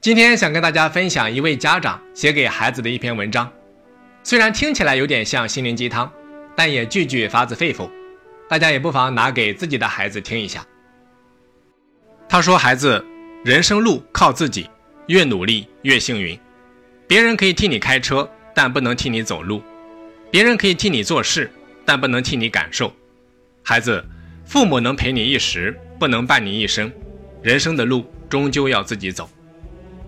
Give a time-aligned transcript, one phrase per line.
[0.00, 3.52] 今天想跟大家分享一位家长写给孩子的一篇文章，
[4.22, 6.08] 虽然听起来有点像心灵鸡汤，
[6.54, 7.90] 但也句句发自肺腑，
[8.48, 10.64] 大家也不妨拿给自己的孩子听一下。
[12.28, 13.04] 他说：“孩子，
[13.44, 14.70] 人生路靠自己，
[15.08, 16.38] 越努力越幸运。
[17.08, 19.60] 别人可以替你开车，但不能替你走路；
[20.30, 21.50] 别人可以替你做事，
[21.84, 22.94] 但不能替你感受。
[23.64, 24.04] 孩子，
[24.46, 26.92] 父母能陪你一时，不能伴你一生。
[27.42, 29.28] 人生的路终究要自己走，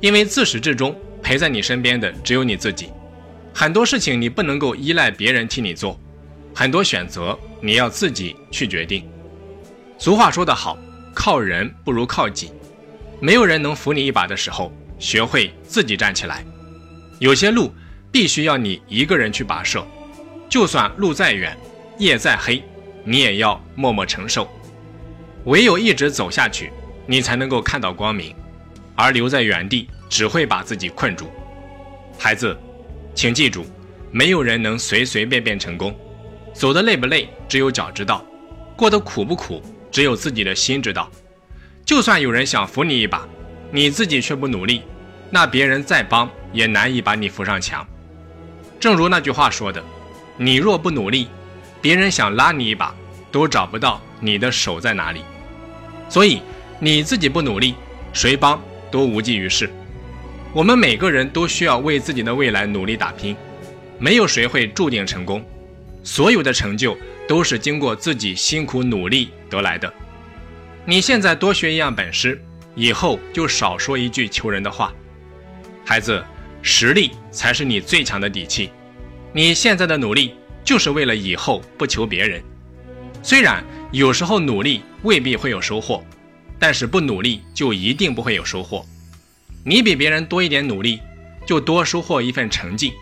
[0.00, 2.90] 因为自始至终陪在你身边的只有你自己。
[3.52, 5.98] 很多事情你不能够依赖别人替你做，
[6.54, 9.08] 很多选择你要自己去决定。
[9.98, 10.78] 俗话说得好。”
[11.18, 12.52] 靠人不如靠己，
[13.20, 16.44] 没有人能扶你一把的时候，学会自己站起来。
[17.18, 17.72] 有些路
[18.12, 19.82] 必须要你一个人去跋涉，
[20.46, 21.56] 就算路再远，
[21.98, 22.62] 夜再黑，
[23.02, 24.46] 你也要默默承受。
[25.46, 26.70] 唯有一直走下去，
[27.06, 28.36] 你才能够看到光明，
[28.96, 31.30] 而留在原地只会把自己困住。
[32.18, 32.56] 孩子，
[33.14, 33.66] 请记住，
[34.10, 35.94] 没有人能随随便便成功，
[36.52, 38.24] 走得累不累，只有脚知道；
[38.74, 39.62] 过得苦不苦。
[39.88, 41.10] 只有自己的心知道，
[41.82, 43.26] 就算有人想扶你一把，
[43.70, 44.82] 你自己却不努力，
[45.30, 47.86] 那别人再帮也难以把你扶上墙。
[48.78, 49.82] 正如那句话说的
[50.36, 51.28] ：“你若不努力，
[51.80, 52.94] 别人想拉你一把，
[53.32, 55.22] 都找不到你的手在哪里。”
[56.10, 56.42] 所以
[56.78, 57.74] 你自己不努力，
[58.12, 59.70] 谁帮都无济于事。
[60.52, 63.36] 我们每个人都需要为自己的未来努力打拼，
[63.98, 65.44] 没有谁会注定成功，
[66.02, 66.96] 所有的成就。
[67.28, 69.92] 都是经过自己辛苦努力得来的。
[70.84, 72.40] 你现在多学一样本事，
[72.76, 74.94] 以后就少说一句求人的话。
[75.84, 76.24] 孩子，
[76.62, 78.70] 实力才是你最强的底气。
[79.32, 82.40] 你现在的努力就是为了以后不求别人。
[83.24, 86.04] 虽然有时候努力未必会有收获，
[86.58, 88.84] 但是不努力就一定不会有收获。
[89.64, 91.00] 你比别人多一点努力，
[91.46, 92.92] 就多收获一份成绩；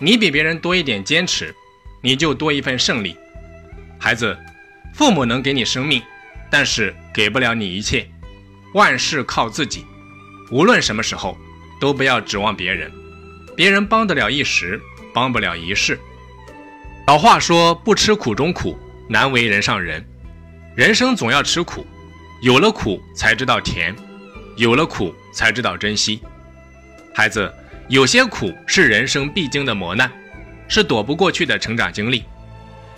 [0.00, 1.54] 你比别人多一点坚持，
[2.02, 3.16] 你就多一份胜利。
[3.98, 4.36] 孩子，
[4.94, 6.02] 父母能给你生命，
[6.50, 8.08] 但是给不了你一切。
[8.72, 9.84] 万事靠自己，
[10.50, 11.36] 无论什么时候，
[11.80, 12.90] 都不要指望别人。
[13.56, 14.80] 别人帮得了一时，
[15.12, 15.98] 帮不了一世。
[17.06, 18.78] 老话说：“不吃苦中苦，
[19.08, 20.06] 难为人上人。”
[20.76, 21.84] 人生总要吃苦，
[22.42, 23.94] 有了苦才知道甜，
[24.56, 26.22] 有了苦才知道珍惜。
[27.14, 27.52] 孩子，
[27.86, 30.10] 有些苦是人生必经的磨难，
[30.66, 32.24] 是躲不过去的成长经历。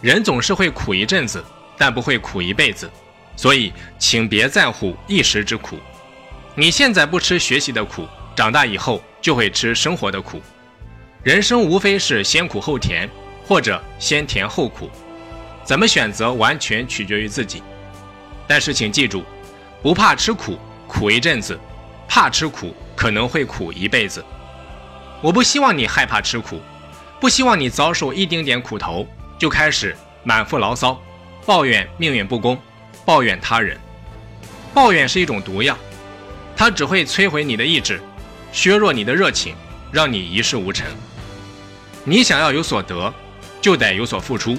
[0.00, 1.44] 人总是会苦一阵子，
[1.76, 2.90] 但不会苦一辈子，
[3.36, 5.78] 所以请别在乎一时之苦。
[6.56, 10.42] 你现在不吃学习的苦，长大以后就会吃生活的苦。
[11.22, 13.08] 人生无非是先苦后甜，
[13.46, 14.90] 或者先甜后苦，
[15.62, 17.62] 怎么选择完全取决于自己。
[18.48, 19.22] 但是请记住，
[19.82, 21.54] 不怕吃苦，苦一阵子；
[22.08, 24.24] 怕吃苦，可能会苦一辈子。
[25.20, 26.60] 我不希望你害怕吃苦，
[27.20, 29.06] 不希望你遭受一丁点苦头。
[29.38, 31.00] 就开始满腹牢骚，
[31.46, 32.58] 抱怨命运不公，
[33.04, 33.78] 抱怨他人。
[34.74, 35.78] 抱怨是一种毒药，
[36.56, 38.00] 它只会摧毁你的意志，
[38.50, 39.54] 削弱你的热情，
[39.92, 40.86] 让你一事无成。
[42.02, 43.12] 你想要有所得，
[43.60, 44.58] 就得有所付出。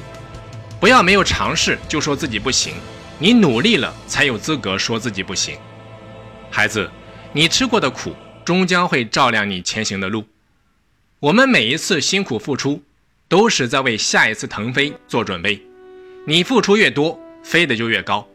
[0.79, 2.75] 不要没有尝试就说自己不行，
[3.19, 5.57] 你努力了才有资格说自己不行。
[6.49, 6.89] 孩子，
[7.33, 10.25] 你吃过的苦，终将会照亮你前行的路。
[11.19, 12.81] 我们每一次辛苦付出。
[13.29, 15.61] 都是在为下一次腾飞做准备。
[16.25, 18.27] 你付出越多，飞得就越高。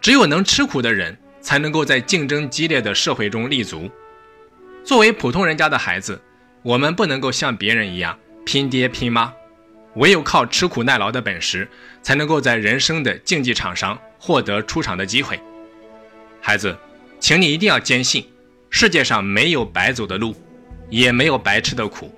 [0.00, 3.90] 只有能吃苦的人，才能够在竞争激烈的社会中立足。
[4.82, 6.18] 作为普通人家的孩子，
[6.62, 9.30] 我们不能够像别人一样拼爹拼妈，
[9.96, 11.68] 唯有靠吃苦耐劳的本事，
[12.02, 15.38] 才能够在人生的竞技场上获得出场的机会。
[16.40, 16.76] 孩子，
[17.20, 18.26] 请你一定要坚信，
[18.70, 20.34] 世界上没有白走的路，
[20.90, 22.12] 也没有白吃的苦，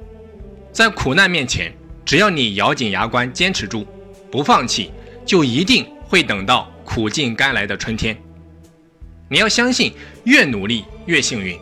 [0.72, 1.72] 在苦难面前。
[2.04, 3.84] 只要你咬紧牙关，坚持住，
[4.30, 4.92] 不放弃，
[5.24, 8.16] 就一定会等到苦尽甘来的春天。
[9.28, 9.92] 你要相信，
[10.22, 11.58] 越努力越幸运。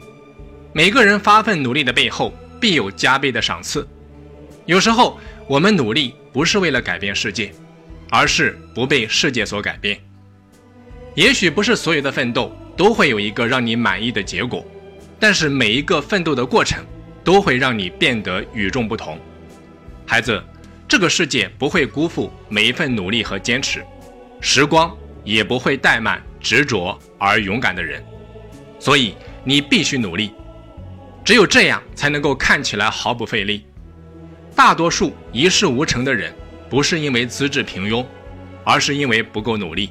[0.75, 2.31] 每个人发奋努力的背后，
[2.61, 3.88] 必有加倍的赏赐。
[4.66, 7.52] 有时候，我们努力不是为了改变世界，
[8.11, 9.99] 而是不被世界所改变。
[11.14, 14.64] 也许不是所有的奋斗都会有一个让你满意的结果，
[15.20, 16.82] 但是每一个奋斗的过程，
[17.22, 19.19] 都会让你变得与众不同。
[20.06, 20.43] 孩子，
[20.88, 23.84] 这个世界不会辜负每一份努力和坚持，
[24.40, 28.02] 时光也不会怠慢执着而勇敢的人，
[28.78, 29.14] 所以
[29.44, 30.32] 你必须努力，
[31.22, 33.64] 只有这样才能够看起来毫不费力。
[34.55, 36.33] 大多数一事无成的人，
[36.71, 38.05] 不是因为资质平庸，
[38.62, 39.91] 而是因为不够努力。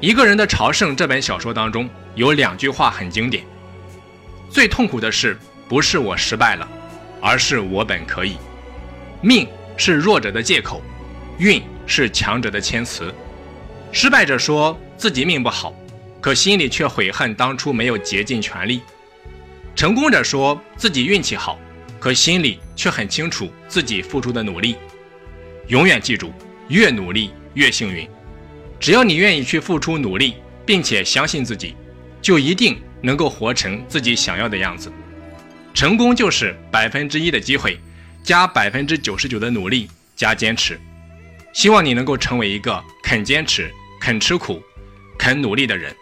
[0.00, 3.44] 一个人的朝圣这本小说当中有两句话很经典：
[4.48, 5.36] 最痛苦的事
[5.68, 6.68] 不是我失败了，
[7.20, 8.36] 而是我本可以。
[9.20, 10.80] 命是弱者的借口，
[11.38, 13.12] 运是强者的谦词。
[13.90, 15.74] 失败者说自己命不好，
[16.20, 18.80] 可心里却悔恨当初没有竭尽全力；
[19.74, 21.58] 成功者说自己运气好，
[22.00, 24.76] 可心里却很清楚自己付出的努力。
[25.68, 26.32] 永远记住，
[26.68, 28.08] 越努力越幸运。
[28.78, 30.34] 只要你愿意去付出努力，
[30.66, 31.74] 并且相信自己，
[32.20, 32.80] 就一定。
[33.04, 34.88] 能够活成自己想要的样子，
[35.74, 37.76] 成功就是百分之一的机会，
[38.22, 40.80] 加百分之九十九的努力加坚持。
[41.52, 43.68] 希望你能够成为一个肯坚持、
[44.00, 44.62] 肯吃苦、
[45.18, 45.92] 肯努力的人。